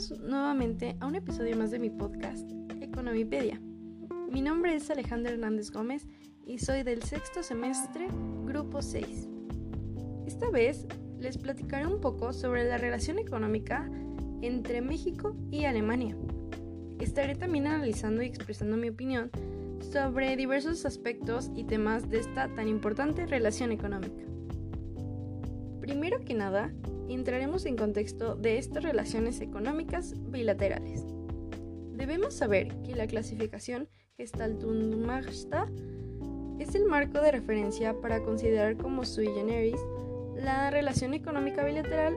[0.00, 2.50] Bienvenidos nuevamente a un episodio más de mi podcast,
[2.80, 3.60] Economipedia.
[4.32, 6.06] Mi nombre es Alejandra Hernández Gómez
[6.46, 8.08] y soy del sexto semestre,
[8.46, 9.28] grupo 6.
[10.26, 10.86] Esta vez
[11.18, 13.90] les platicaré un poco sobre la relación económica
[14.40, 16.16] entre México y Alemania.
[16.98, 19.30] Estaré también analizando y expresando mi opinión
[19.80, 24.24] sobre diversos aspectos y temas de esta tan importante relación económica.
[25.82, 26.72] Primero que nada,
[27.14, 31.04] entraremos en contexto de estas relaciones económicas bilaterales.
[31.92, 35.64] Debemos saber que la clasificación Gestaltungsmaster
[36.58, 39.80] es el marco de referencia para considerar como sui generis
[40.36, 42.16] la relación económica bilateral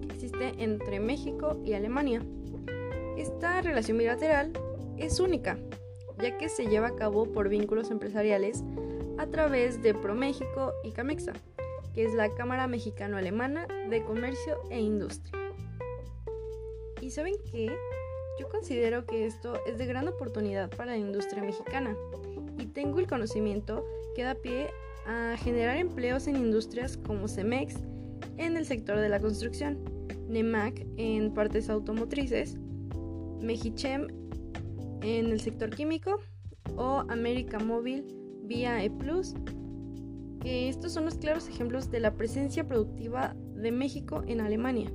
[0.00, 2.22] que existe entre México y Alemania.
[3.16, 4.52] Esta relación bilateral
[4.96, 5.58] es única,
[6.20, 8.64] ya que se lleva a cabo por vínculos empresariales
[9.18, 11.34] a través de ProMéxico y Camexa
[11.94, 15.38] que es la Cámara Mexicano-Alemana de Comercio e Industria.
[17.00, 17.66] ¿Y saben qué?
[18.38, 21.96] Yo considero que esto es de gran oportunidad para la industria mexicana
[22.58, 24.70] y tengo el conocimiento que da pie
[25.06, 27.76] a generar empleos en industrias como Cemex
[28.38, 29.78] en el sector de la construcción,
[30.28, 32.56] NEMAC en partes automotrices,
[33.40, 34.08] Mexichem
[35.02, 36.20] en el sector químico
[36.76, 38.06] o América Móvil
[38.44, 38.90] vía E
[40.42, 44.90] que estos son los claros ejemplos de la presencia productiva de México en Alemania.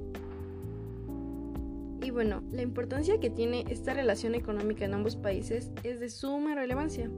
[2.01, 6.53] Y bueno, la importancia que tiene esta relación económica en ambos países es de suma
[6.53, 7.09] relevancia,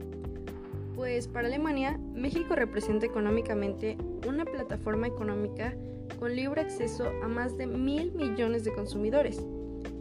[0.94, 5.74] pues para Alemania México representa económicamente una plataforma económica
[6.18, 9.44] con libre acceso a más de mil millones de consumidores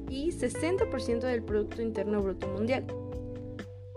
[0.09, 2.85] y 60% del Producto Interno Bruto Mundial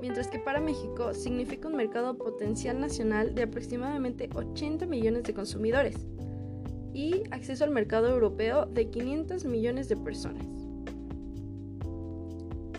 [0.03, 5.95] mientras que para México significa un mercado potencial nacional de aproximadamente 80 millones de consumidores
[6.93, 10.45] y acceso al mercado europeo de 500 millones de personas.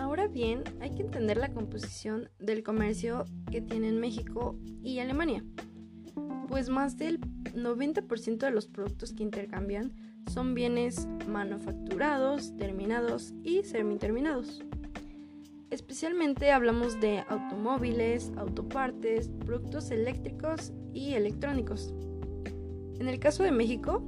[0.02, 5.46] Ahora bien, hay que entender la composición del comercio que tienen México y Alemania,
[6.50, 9.94] pues más del 90% de los productos que intercambian
[10.28, 14.62] son bienes manufacturados, terminados y semiterminados.
[15.73, 21.95] Especialmente hablamos de automóviles, autopartes, productos eléctricos y electrónicos.
[23.00, 24.03] En el caso de México,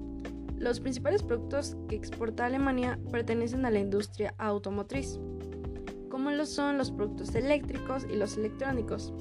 [0.60, 5.20] los principales productos que exporta Alemania pertenecen a la industria automotriz,
[6.08, 9.12] como lo son los productos eléctricos y los electrónicos,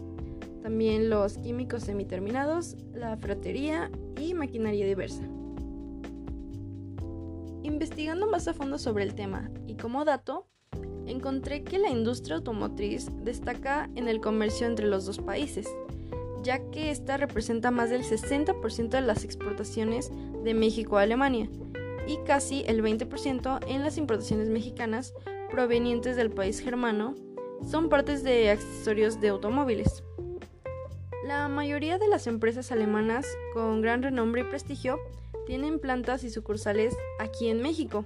[0.61, 3.91] también los químicos semiterminados, la fratería
[4.21, 5.22] y maquinaria diversa.
[7.62, 10.47] Investigando más a fondo sobre el tema y como dato,
[11.07, 15.69] encontré que la industria automotriz destaca en el comercio entre los dos países,
[16.43, 20.11] ya que esta representa más del 60% de las exportaciones
[20.43, 21.49] de México a Alemania
[22.07, 25.15] y casi el 20% en las importaciones mexicanas
[25.51, 27.15] provenientes del país germano
[27.67, 30.03] son partes de accesorios de automóviles.
[31.27, 34.99] La mayoría de las empresas alemanas con gran renombre y prestigio
[35.47, 38.05] tienen plantas y sucursales aquí en México.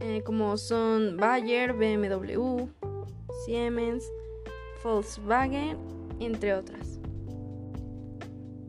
[0.00, 2.66] Eh, como son Bayer, BMW,
[3.44, 4.04] Siemens,
[4.84, 5.78] Volkswagen,
[6.20, 7.00] entre otras.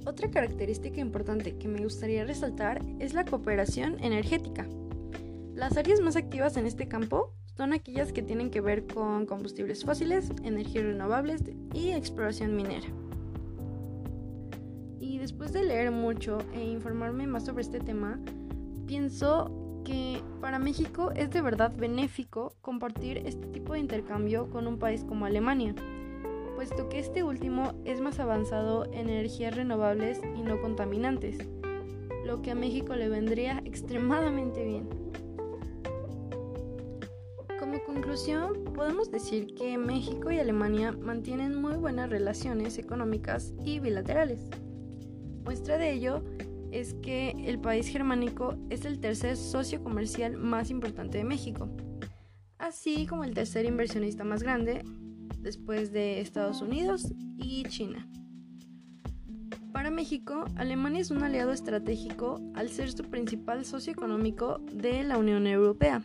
[0.05, 4.65] Otra característica importante que me gustaría resaltar es la cooperación energética.
[5.53, 9.83] Las áreas más activas en este campo son aquellas que tienen que ver con combustibles
[9.83, 12.87] fósiles, energías renovables y exploración minera.
[14.99, 18.17] Y después de leer mucho e informarme más sobre este tema,
[18.85, 24.79] pienso que para México es de verdad benéfico compartir este tipo de intercambio con un
[24.79, 25.73] país como Alemania,
[26.57, 31.37] puesto que este último es más avanzado en energías renovables y no contaminantes,
[32.25, 34.89] lo que a México le vendría extremadamente bien.
[37.57, 44.49] Como conclusión, podemos decir que México y Alemania mantienen muy buenas relaciones económicas y bilaterales.
[45.45, 46.23] Muestra de ello
[46.71, 51.69] es que el país germánico es el tercer socio comercial más importante de México,
[52.57, 54.83] así como el tercer inversionista más grande
[55.39, 58.07] después de Estados Unidos y China.
[59.71, 65.17] Para México, Alemania es un aliado estratégico al ser su principal socio económico de la
[65.17, 66.01] Unión Europea.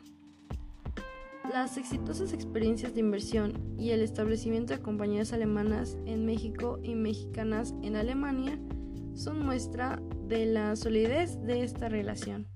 [1.51, 7.75] Las exitosas experiencias de inversión y el establecimiento de compañías alemanas en México y mexicanas
[7.83, 8.59] en Alemania
[9.15, 12.47] son muestra de la solidez de esta relación.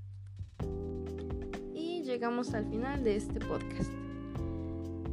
[1.75, 3.93] Y llegamos al final de este podcast.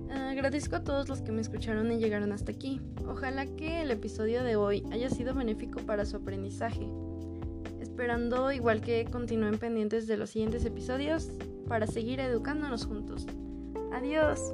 [0.09, 2.81] Agradezco a todos los que me escucharon y llegaron hasta aquí.
[3.07, 6.87] Ojalá que el episodio de hoy haya sido benéfico para su aprendizaje.
[7.79, 11.29] Esperando igual que continúen pendientes de los siguientes episodios
[11.67, 13.27] para seguir educándonos juntos.
[13.93, 14.53] Adiós.